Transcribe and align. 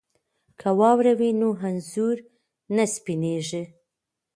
که 0.59 0.69
واوره 0.79 1.13
وي 1.19 1.29
نو 1.39 1.49
انځور 1.67 2.17
نه 2.75 2.85
سپینیږي. 2.93 3.63